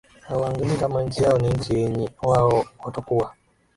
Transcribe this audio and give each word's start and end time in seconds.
hawaangali 0.27 0.77
kama 0.77 1.03
nchi 1.03 1.23
yao 1.23 1.37
ni 1.37 1.49
nchi 1.49 1.73
yenye 1.75 2.09
wao 2.23 2.65
watakuwa 2.83 3.35